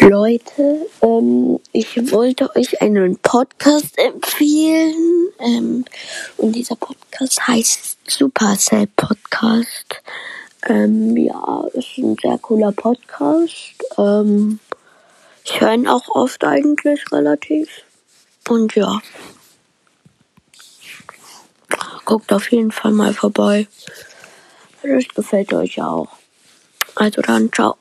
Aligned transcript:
Leute, 0.00 0.86
ähm, 1.00 1.60
ich 1.72 2.10
wollte 2.10 2.54
euch 2.56 2.82
einen 2.82 3.18
Podcast 3.18 3.96
empfehlen. 3.96 5.28
Ähm, 5.38 5.84
und 6.36 6.52
dieser 6.52 6.74
Podcast 6.74 7.46
heißt 7.46 7.98
Supercell 8.08 8.88
Podcast. 8.96 10.02
Ähm, 10.66 11.16
ja, 11.16 11.64
ist 11.72 11.98
ein 11.98 12.16
sehr 12.20 12.36
cooler 12.38 12.72
Podcast. 12.72 13.74
Ähm, 13.96 14.58
ich 15.44 15.60
höre 15.60 15.74
ihn 15.74 15.88
auch 15.88 16.08
oft 16.08 16.42
eigentlich 16.44 17.00
relativ. 17.12 17.68
Und 18.48 18.74
ja. 18.74 19.00
Guckt 22.04 22.32
auf 22.32 22.50
jeden 22.50 22.72
Fall 22.72 22.92
mal 22.92 23.14
vorbei. 23.14 23.68
Vielleicht 24.80 25.14
gefällt 25.14 25.52
euch 25.54 25.80
auch. 25.80 26.08
Also 26.96 27.22
dann, 27.22 27.52
ciao. 27.52 27.76